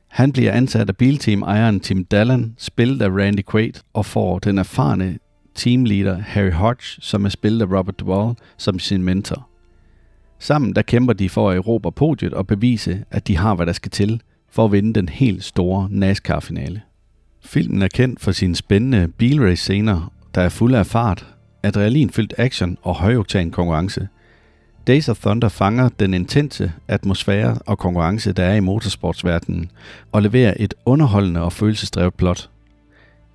Han 0.08 0.32
bliver 0.32 0.52
ansat 0.52 0.88
af 0.88 0.96
bilteam-ejeren 0.96 1.80
Tim 1.80 2.04
Dallen, 2.04 2.54
spillet 2.58 3.02
af 3.02 3.08
Randy 3.08 3.42
Quaid, 3.50 3.72
og 3.92 4.06
får 4.06 4.38
den 4.38 4.58
erfarne 4.58 5.18
teamleader 5.54 6.18
Harry 6.18 6.52
Hodge, 6.52 6.84
som 7.00 7.24
er 7.24 7.28
spillet 7.28 7.62
af 7.62 7.78
Robert 7.78 8.00
Duvall, 8.00 8.36
som 8.56 8.78
sin 8.78 9.02
mentor. 9.02 9.48
Sammen 10.38 10.74
der 10.74 10.82
kæmper 10.82 11.12
de 11.12 11.28
for 11.28 11.50
at 11.50 11.56
erobre 11.56 11.92
podiet 11.92 12.34
og 12.34 12.46
bevise, 12.46 13.04
at 13.10 13.28
de 13.28 13.36
har, 13.36 13.54
hvad 13.54 13.66
der 13.66 13.72
skal 13.72 13.90
til 13.90 14.22
for 14.50 14.64
at 14.64 14.72
vinde 14.72 14.94
den 14.94 15.08
helt 15.08 15.44
store 15.44 15.88
NASCAR-finale. 15.90 16.80
Filmen 17.44 17.82
er 17.82 17.88
kendt 17.88 18.20
for 18.20 18.32
sine 18.32 18.56
spændende 18.56 19.08
bilrace-scener, 19.08 20.12
der 20.34 20.40
er 20.42 20.48
fulde 20.48 20.78
af 20.78 20.86
fart, 20.86 21.26
adrenalinfyldt 21.62 22.34
action 22.38 22.78
og 22.82 22.94
højoktan 22.94 23.50
konkurrence– 23.50 24.08
Days 24.86 25.08
of 25.08 25.18
Thunder 25.18 25.48
fanger 25.48 25.88
den 25.88 26.14
intense 26.14 26.72
atmosfære 26.88 27.58
og 27.66 27.78
konkurrence, 27.78 28.32
der 28.32 28.44
er 28.44 28.54
i 28.54 28.60
motorsportsverdenen, 28.60 29.70
og 30.12 30.22
leverer 30.22 30.54
et 30.56 30.74
underholdende 30.84 31.42
og 31.42 31.52
følelsesdrevet 31.52 32.14
plot. 32.14 32.50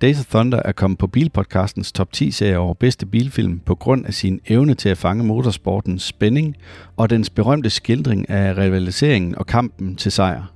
Days 0.00 0.18
of 0.18 0.26
Thunder 0.26 0.62
er 0.64 0.72
kommet 0.72 0.98
på 0.98 1.06
Bilpodcastens 1.06 1.92
top 1.92 2.08
10-serie 2.16 2.58
over 2.58 2.74
bedste 2.74 3.06
bilfilm 3.06 3.58
på 3.58 3.74
grund 3.74 4.06
af 4.06 4.14
sin 4.14 4.40
evne 4.46 4.74
til 4.74 4.88
at 4.88 4.98
fange 4.98 5.24
motorsportens 5.24 6.02
spænding 6.02 6.56
og 6.96 7.10
dens 7.10 7.30
berømte 7.30 7.70
skildring 7.70 8.30
af 8.30 8.56
rivaliseringen 8.56 9.38
og 9.38 9.46
kampen 9.46 9.96
til 9.96 10.12
sejr. 10.12 10.55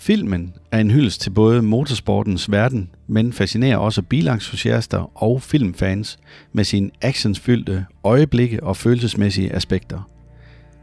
Filmen 0.00 0.54
er 0.72 0.78
en 0.78 0.90
hyldest 0.90 1.20
til 1.20 1.30
både 1.30 1.62
motorsportens 1.62 2.50
verden, 2.50 2.90
men 3.06 3.32
fascinerer 3.32 3.76
også 3.76 4.02
bilentusiaster 4.02 5.22
og 5.22 5.42
filmfans 5.42 6.18
med 6.52 6.64
sine 6.64 6.90
actionsfyldte 7.02 7.86
øjeblikke 8.04 8.62
og 8.62 8.76
følelsesmæssige 8.76 9.52
aspekter. 9.52 10.10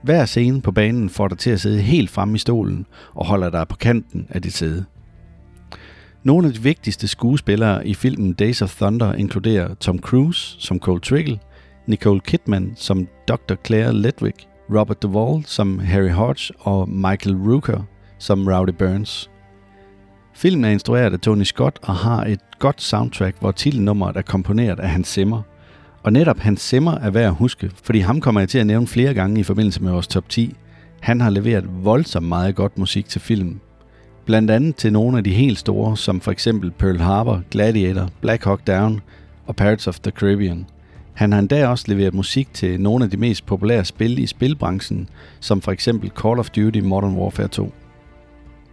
Hver 0.03 0.25
scene 0.25 0.61
på 0.61 0.71
banen 0.71 1.09
får 1.09 1.27
dig 1.27 1.37
til 1.37 1.49
at 1.49 1.59
sidde 1.59 1.81
helt 1.81 2.09
fremme 2.09 2.35
i 2.35 2.37
stolen 2.37 2.85
og 3.13 3.25
holder 3.25 3.49
dig 3.49 3.67
på 3.67 3.75
kanten 3.75 4.27
af 4.29 4.41
dit 4.41 4.53
sæde. 4.53 4.85
Nogle 6.23 6.47
af 6.47 6.53
de 6.53 6.61
vigtigste 6.61 7.07
skuespillere 7.07 7.87
i 7.87 7.93
filmen 7.93 8.33
Days 8.33 8.61
of 8.61 8.75
Thunder 8.75 9.13
inkluderer 9.13 9.73
Tom 9.73 9.99
Cruise 9.99 10.55
som 10.59 10.79
Cole 10.79 11.01
Trickle, 11.01 11.39
Nicole 11.87 12.19
Kidman 12.19 12.73
som 12.75 13.07
Dr. 13.27 13.55
Claire 13.65 13.93
Ledwig, 13.93 14.33
Robert 14.69 15.01
Duvall 15.01 15.45
som 15.45 15.79
Harry 15.79 16.11
Hodge 16.11 16.53
og 16.59 16.89
Michael 16.89 17.35
Rooker 17.35 17.83
som 18.19 18.47
Rowdy 18.47 18.69
Burns. 18.69 19.29
Filmen 20.33 20.65
er 20.65 20.69
instrueret 20.69 21.13
af 21.13 21.19
Tony 21.19 21.43
Scott 21.43 21.79
og 21.81 21.95
har 21.95 22.23
et 22.23 22.39
godt 22.59 22.81
soundtrack, 22.81 23.35
hvor 23.39 23.51
titelnummeret 23.51 24.17
er 24.17 24.21
komponeret 24.21 24.79
af 24.79 24.89
Hans 24.89 25.07
Zimmer. 25.07 25.41
Og 26.03 26.13
netop 26.13 26.39
Hans 26.39 26.61
Zimmer 26.61 26.91
er 26.91 27.09
værd 27.09 27.27
at 27.27 27.35
huske, 27.35 27.71
fordi 27.83 27.99
ham 27.99 28.21
kommer 28.21 28.41
jeg 28.41 28.49
til 28.49 28.59
at 28.59 28.67
nævne 28.67 28.87
flere 28.87 29.13
gange 29.13 29.39
i 29.39 29.43
forbindelse 29.43 29.83
med 29.83 29.91
vores 29.91 30.07
top 30.07 30.29
10. 30.29 30.55
Han 31.01 31.21
har 31.21 31.29
leveret 31.29 31.65
voldsomt 31.83 32.27
meget 32.27 32.55
godt 32.55 32.77
musik 32.77 33.09
til 33.09 33.21
filmen. 33.21 33.61
Blandt 34.25 34.51
andet 34.51 34.75
til 34.75 34.93
nogle 34.93 35.17
af 35.17 35.23
de 35.23 35.33
helt 35.33 35.59
store, 35.59 35.97
som 35.97 36.21
for 36.21 36.31
eksempel 36.31 36.71
Pearl 36.71 36.99
Harbor, 36.99 37.41
Gladiator, 37.51 38.09
Black 38.21 38.43
Hawk 38.43 38.67
Down 38.67 39.01
og 39.45 39.55
Pirates 39.55 39.87
of 39.87 39.99
the 39.99 40.11
Caribbean. 40.11 40.65
Han 41.13 41.31
har 41.31 41.39
endda 41.39 41.67
også 41.67 41.85
leveret 41.87 42.13
musik 42.13 42.53
til 42.53 42.81
nogle 42.81 43.05
af 43.05 43.11
de 43.11 43.17
mest 43.17 43.45
populære 43.45 43.85
spil 43.85 44.19
i 44.19 44.27
spilbranchen, 44.27 45.09
som 45.39 45.61
for 45.61 45.71
eksempel 45.71 46.11
Call 46.21 46.39
of 46.39 46.49
Duty 46.49 46.79
Modern 46.79 47.15
Warfare 47.15 47.47
2. 47.47 47.73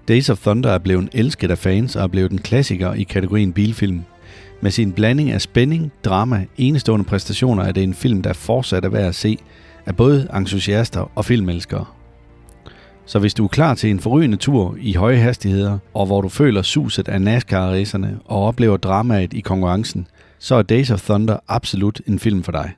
Days 0.08 0.30
of 0.30 0.38
Thunder 0.38 0.70
er 0.70 0.78
blevet 0.78 1.08
elsket 1.12 1.50
af 1.50 1.58
fans 1.58 1.96
og 1.96 2.02
er 2.02 2.06
blevet 2.06 2.32
en 2.32 2.38
klassiker 2.38 2.92
i 2.92 3.02
kategorien 3.02 3.52
bilfilm. 3.52 4.02
Med 4.60 4.70
sin 4.70 4.92
blanding 4.92 5.30
af 5.30 5.40
spænding, 5.40 5.92
drama, 6.04 6.46
enestående 6.56 7.04
præstationer 7.04 7.64
er 7.64 7.72
det 7.72 7.82
en 7.82 7.94
film, 7.94 8.22
der 8.22 8.32
fortsat 8.32 8.84
er 8.84 8.88
værd 8.88 9.08
at 9.08 9.14
se 9.14 9.38
af 9.86 9.96
både 9.96 10.28
entusiaster 10.36 11.10
og 11.14 11.24
filmelskere. 11.24 11.84
Så 13.06 13.18
hvis 13.18 13.34
du 13.34 13.44
er 13.44 13.48
klar 13.48 13.74
til 13.74 13.90
en 13.90 14.00
forrygende 14.00 14.36
tur 14.36 14.76
i 14.80 14.94
høje 14.94 15.16
hastigheder, 15.16 15.78
og 15.94 16.06
hvor 16.06 16.20
du 16.20 16.28
føler 16.28 16.62
suset 16.62 17.08
af 17.08 17.20
NASCAR-racerne 17.20 18.18
og 18.24 18.44
oplever 18.44 18.76
dramaet 18.76 19.32
i 19.32 19.40
konkurrencen, 19.40 20.06
så 20.38 20.54
er 20.54 20.62
Days 20.62 20.90
of 20.90 21.02
Thunder 21.02 21.38
absolut 21.48 22.00
en 22.06 22.18
film 22.18 22.42
for 22.42 22.52
dig. 22.52 22.72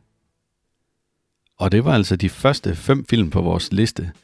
Og 1.59 1.73
det 1.73 1.85
var 1.85 1.95
altså 1.95 2.17
de 2.17 2.29
første 2.29 2.75
fem 2.75 3.05
film 3.11 3.31
på 3.31 3.41
vores 3.41 3.73
liste– 3.73 4.11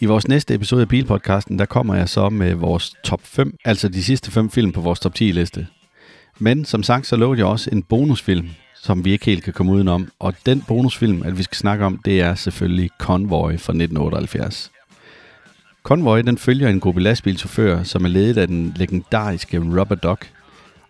i 0.00 0.06
vores 0.06 0.28
næste 0.28 0.54
episode 0.54 0.82
af 0.82 0.88
Bilpodcasten, 0.88 1.58
der 1.58 1.64
kommer 1.64 1.94
jeg 1.94 2.08
så 2.08 2.28
med 2.28 2.54
vores 2.54 2.94
top 3.04 3.20
5, 3.24 3.56
altså 3.64 3.88
de 3.88 4.04
sidste 4.04 4.30
5 4.30 4.50
film 4.50 4.72
på 4.72 4.80
vores 4.80 5.00
top 5.00 5.14
10 5.14 5.24
liste. 5.24 5.66
Men 6.38 6.64
som 6.64 6.82
sagt, 6.82 7.06
så 7.06 7.16
lovede 7.16 7.38
jeg 7.38 7.46
også 7.46 7.70
en 7.72 7.82
bonusfilm, 7.82 8.48
som 8.82 9.04
vi 9.04 9.12
ikke 9.12 9.24
helt 9.24 9.44
kan 9.44 9.52
komme 9.52 9.72
udenom. 9.72 10.08
Og 10.18 10.34
den 10.46 10.64
bonusfilm, 10.68 11.22
at 11.22 11.38
vi 11.38 11.42
skal 11.42 11.56
snakke 11.56 11.84
om, 11.84 12.00
det 12.04 12.20
er 12.20 12.34
selvfølgelig 12.34 12.90
Convoy 12.98 13.50
fra 13.50 13.72
1978. 13.72 14.70
Convoy 15.82 16.18
den 16.18 16.38
følger 16.38 16.68
en 16.68 16.80
gruppe 16.80 17.00
lastbilchauffører, 17.00 17.82
som 17.82 18.04
er 18.04 18.08
ledet 18.08 18.38
af 18.38 18.48
den 18.48 18.74
legendariske 18.76 19.58
Rubber 19.58 19.94
Duck. 19.94 20.30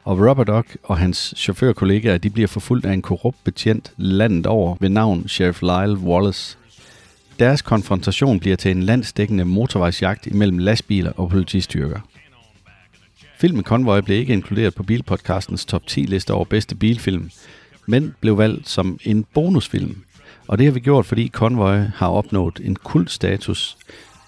Og 0.04 0.18
Rubber 0.18 0.44
Duck 0.44 0.76
og 0.82 0.99
hans 0.99 1.34
chaufførkollegaer, 1.37 2.18
de 2.18 2.30
bliver 2.30 2.49
forfulgt 2.49 2.87
af 2.87 2.92
en 2.92 3.02
korrupt 3.02 3.44
betjent 3.44 3.92
landet 3.96 4.46
over 4.46 4.76
ved 4.80 4.88
navn 4.88 5.28
Sheriff 5.28 5.62
Lyle 5.62 5.99
Wallace. 5.99 6.58
Deres 7.38 7.62
konfrontation 7.62 8.41
bliver 8.41 8.57
til 8.57 8.71
en 8.71 8.83
landsdækkende 8.83 9.45
motorvejsjagt 9.45 10.26
imellem 10.26 10.59
lastbiler 10.59 11.12
og 11.12 11.31
politistyrker. 11.31 12.00
Filmen 13.38 13.64
Convoy 13.64 13.99
blev 13.99 14.19
ikke 14.19 14.33
inkluderet 14.33 14.75
på 14.75 14.83
Bilpodcastens 14.83 15.64
top 15.64 15.87
10 15.87 16.00
liste 16.00 16.35
over 16.35 16.45
bedste 16.45 16.75
bilfilm, 16.75 17.31
men 17.87 18.14
blev 18.21 18.38
valgt 18.38 18.69
som 18.69 18.99
en 19.05 19.25
bonusfilm. 19.35 20.05
Og 20.49 20.59
det 20.59 20.67
har 20.67 20.73
vi 20.73 20.81
gjort, 20.81 21.07
fordi 21.07 21.29
Convoy 21.29 21.76
har 21.95 22.09
opnået 22.09 22.61
en 22.64 22.76
kultstatus, 22.76 23.76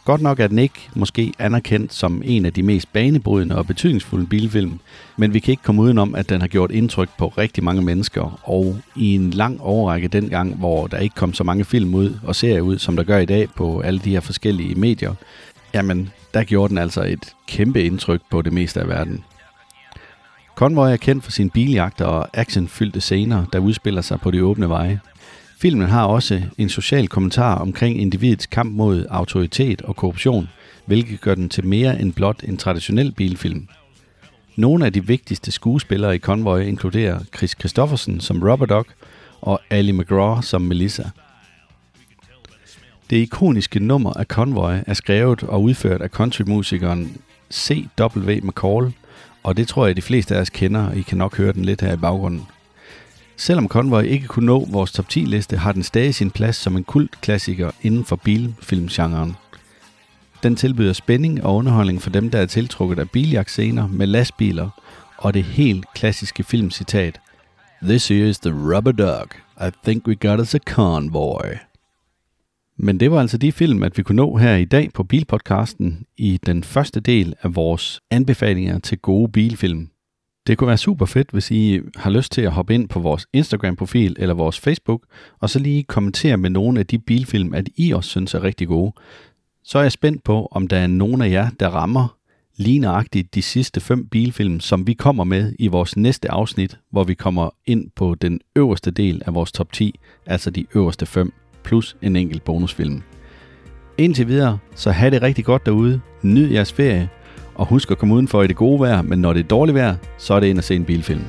Godt 0.06 0.20
nok 0.20 0.40
er 0.40 0.46
den 0.46 0.58
ikke 0.58 0.88
måske 0.94 1.32
anerkendt 1.38 1.94
som 1.94 2.22
en 2.24 2.46
af 2.46 2.52
de 2.52 2.62
mest 2.62 2.92
banebrydende 2.92 3.56
og 3.56 3.66
betydningsfulde 3.66 4.26
bilfilm, 4.26 4.78
men 5.16 5.34
vi 5.34 5.38
kan 5.38 5.52
ikke 5.52 5.62
komme 5.62 5.82
udenom, 5.82 6.14
at 6.14 6.28
den 6.28 6.40
har 6.40 6.48
gjort 6.48 6.70
indtryk 6.70 7.08
på 7.18 7.28
rigtig 7.28 7.64
mange 7.64 7.82
mennesker, 7.82 8.40
og 8.42 8.76
i 8.96 9.14
en 9.14 9.30
lang 9.30 9.60
overrække 9.60 10.08
dengang, 10.08 10.54
hvor 10.54 10.86
der 10.86 10.98
ikke 10.98 11.14
kom 11.14 11.34
så 11.34 11.44
mange 11.44 11.64
film 11.64 11.94
ud 11.94 12.14
og 12.22 12.36
serier 12.36 12.60
ud, 12.60 12.78
som 12.78 12.96
der 12.96 13.02
gør 13.02 13.18
i 13.18 13.24
dag 13.24 13.48
på 13.56 13.80
alle 13.80 14.00
de 14.00 14.10
her 14.10 14.20
forskellige 14.20 14.74
medier, 14.74 15.14
jamen, 15.74 16.10
der 16.34 16.44
gjorde 16.44 16.68
den 16.68 16.78
altså 16.78 17.02
et 17.02 17.34
kæmpe 17.48 17.82
indtryk 17.82 18.20
på 18.30 18.42
det 18.42 18.52
meste 18.52 18.80
af 18.80 18.88
verden. 18.88 19.24
Convoy 20.56 20.88
er 20.88 20.96
kendt 20.96 21.24
for 21.24 21.30
sin 21.30 21.50
biljagter 21.50 22.04
og 22.04 22.28
actionfyldte 22.34 23.00
scener, 23.00 23.44
der 23.52 23.58
udspiller 23.58 24.02
sig 24.02 24.20
på 24.20 24.30
de 24.30 24.44
åbne 24.44 24.68
veje. 24.68 25.00
Filmen 25.58 25.88
har 25.88 26.04
også 26.04 26.42
en 26.58 26.68
social 26.68 27.08
kommentar 27.08 27.54
omkring 27.58 28.00
individets 28.00 28.46
kamp 28.46 28.72
mod 28.72 29.06
autoritet 29.10 29.82
og 29.82 29.96
korruption, 29.96 30.48
hvilket 30.86 31.20
gør 31.20 31.34
den 31.34 31.48
til 31.48 31.66
mere 31.66 32.00
end 32.00 32.12
blot 32.12 32.42
en 32.44 32.56
traditionel 32.56 33.12
bilfilm. 33.12 33.68
Nogle 34.56 34.86
af 34.86 34.92
de 34.92 35.06
vigtigste 35.06 35.52
skuespillere 35.52 36.16
i 36.16 36.18
Convoy 36.18 36.60
inkluderer 36.60 37.20
Chris 37.36 37.50
Christoffersen 37.58 38.20
som 38.20 38.42
Robert 38.42 38.68
Dog 38.68 38.86
og 39.40 39.60
Ali 39.70 39.92
McGraw 39.92 40.40
som 40.40 40.62
Melissa. 40.62 41.04
Det 43.10 43.16
ikoniske 43.16 43.80
nummer 43.80 44.12
af 44.12 44.26
Convoy 44.26 44.74
er 44.86 44.94
skrevet 44.94 45.42
og 45.42 45.62
udført 45.62 46.02
af 46.02 46.08
countrymusikeren 46.10 47.16
C.W. 47.52 48.30
McCall, 48.42 48.92
og 49.42 49.56
det 49.56 49.68
tror 49.68 49.86
jeg, 49.86 49.96
de 49.96 50.02
fleste 50.02 50.36
af 50.36 50.40
os 50.40 50.50
kender, 50.50 50.86
og 50.86 50.96
I 50.96 51.02
kan 51.02 51.18
nok 51.18 51.36
høre 51.36 51.52
den 51.52 51.64
lidt 51.64 51.80
her 51.80 51.92
i 51.92 51.96
baggrunden. 51.96 52.46
Selvom 53.36 53.68
Convoy 53.68 54.02
ikke 54.02 54.26
kunne 54.26 54.46
nå 54.46 54.66
vores 54.70 54.92
top 54.92 55.08
10 55.08 55.20
liste, 55.20 55.56
har 55.56 55.72
den 55.72 55.82
stadig 55.82 56.14
sin 56.14 56.30
plads 56.30 56.56
som 56.56 56.76
en 56.76 56.84
kultklassiker 56.84 57.70
inden 57.82 58.04
for 58.04 58.16
bilfilmgenren. 58.16 59.36
Den 60.42 60.56
tilbyder 60.56 60.92
spænding 60.92 61.44
og 61.44 61.54
underholdning 61.54 62.02
for 62.02 62.10
dem, 62.10 62.30
der 62.30 62.38
er 62.38 62.46
tiltrukket 62.46 62.98
af 62.98 63.10
biljagtscener 63.10 63.86
med 63.86 64.06
lastbiler 64.06 64.70
og 65.16 65.34
det 65.34 65.44
helt 65.44 65.86
klassiske 65.94 66.44
filmcitat 66.44 67.20
This 67.82 68.10
is 68.10 68.38
the 68.38 68.74
rubber 68.74 68.92
dog. 68.92 69.28
I 69.68 69.70
think 69.84 70.06
we 70.06 70.14
got 70.14 70.40
us 70.40 70.54
a 70.54 70.58
convoy. 70.58 71.56
Men 72.76 73.00
det 73.00 73.10
var 73.10 73.20
altså 73.20 73.38
de 73.38 73.52
film, 73.52 73.82
at 73.82 73.98
vi 73.98 74.02
kunne 74.02 74.16
nå 74.16 74.36
her 74.36 74.56
i 74.56 74.64
dag 74.64 74.92
på 74.94 75.04
Bilpodcasten 75.04 76.06
i 76.16 76.40
den 76.46 76.64
første 76.64 77.00
del 77.00 77.34
af 77.42 77.56
vores 77.56 78.00
anbefalinger 78.10 78.78
til 78.78 78.98
gode 78.98 79.32
bilfilm. 79.32 79.88
Det 80.46 80.58
kunne 80.58 80.68
være 80.68 80.76
super 80.76 81.06
fedt, 81.06 81.30
hvis 81.30 81.50
I 81.50 81.80
har 81.96 82.10
lyst 82.10 82.32
til 82.32 82.42
at 82.42 82.52
hoppe 82.52 82.74
ind 82.74 82.88
på 82.88 83.00
vores 83.00 83.26
Instagram-profil 83.32 84.16
eller 84.18 84.34
vores 84.34 84.60
Facebook, 84.60 85.02
og 85.40 85.50
så 85.50 85.58
lige 85.58 85.82
kommentere 85.82 86.36
med 86.36 86.50
nogle 86.50 86.80
af 86.80 86.86
de 86.86 86.98
bilfilm, 86.98 87.54
at 87.54 87.68
I 87.76 87.92
også 87.92 88.10
synes 88.10 88.34
er 88.34 88.42
rigtig 88.42 88.68
gode. 88.68 88.92
Så 89.64 89.78
er 89.78 89.82
jeg 89.82 89.92
spændt 89.92 90.24
på, 90.24 90.48
om 90.50 90.68
der 90.68 90.76
er 90.76 90.86
nogen 90.86 91.22
af 91.22 91.30
jer, 91.30 91.50
der 91.60 91.68
rammer 91.68 92.16
lige 92.56 92.78
nøjagtigt 92.78 93.34
de 93.34 93.42
sidste 93.42 93.80
fem 93.80 94.08
bilfilm, 94.08 94.60
som 94.60 94.86
vi 94.86 94.94
kommer 94.94 95.24
med 95.24 95.52
i 95.58 95.66
vores 95.66 95.96
næste 95.96 96.30
afsnit, 96.30 96.78
hvor 96.90 97.04
vi 97.04 97.14
kommer 97.14 97.50
ind 97.66 97.90
på 97.96 98.14
den 98.14 98.40
øverste 98.56 98.90
del 98.90 99.22
af 99.26 99.34
vores 99.34 99.52
top 99.52 99.72
10, 99.72 99.98
altså 100.26 100.50
de 100.50 100.66
øverste 100.74 101.06
fem, 101.06 101.32
plus 101.64 101.96
en 102.02 102.16
enkelt 102.16 102.44
bonusfilm. 102.44 103.02
Indtil 103.98 104.28
videre, 104.28 104.58
så 104.74 104.90
have 104.90 105.10
det 105.10 105.22
rigtig 105.22 105.44
godt 105.44 105.66
derude, 105.66 106.00
nyd 106.22 106.50
jeres 106.50 106.72
ferie, 106.72 107.08
og 107.56 107.66
husk 107.66 107.90
at 107.90 107.98
komme 107.98 108.14
udenfor 108.14 108.42
i 108.42 108.46
det 108.46 108.56
gode 108.56 108.80
vejr, 108.80 109.02
men 109.02 109.18
når 109.18 109.32
det 109.32 109.40
er 109.40 109.48
dårligt 109.48 109.74
vejr, 109.74 109.96
så 110.18 110.34
er 110.34 110.40
det 110.40 110.46
ind 110.46 110.58
at 110.58 110.64
se 110.64 110.76
en 110.76 110.84
bilfilm. 110.84 111.24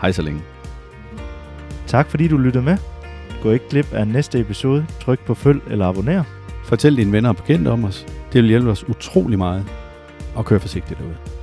Hej 0.00 0.12
så 0.12 0.22
længe. 0.22 0.40
Tak 1.86 2.10
fordi 2.10 2.28
du 2.28 2.38
lyttede 2.38 2.64
med. 2.64 2.76
Gå 3.42 3.50
ikke 3.50 3.68
glip 3.68 3.92
af 3.92 4.08
næste 4.08 4.40
episode. 4.40 4.86
Tryk 5.00 5.20
på 5.26 5.34
følg 5.34 5.60
eller 5.70 5.86
abonner. 5.86 6.24
Fortæl 6.64 6.96
dine 6.96 7.12
venner 7.12 7.28
og 7.28 7.36
bekendte 7.36 7.68
om 7.68 7.84
os. 7.84 8.06
Det 8.32 8.42
vil 8.42 8.48
hjælpe 8.48 8.70
os 8.70 8.88
utrolig 8.88 9.38
meget. 9.38 9.64
Og 10.34 10.44
kør 10.44 10.58
forsigtigt 10.58 10.98
derude. 10.98 11.41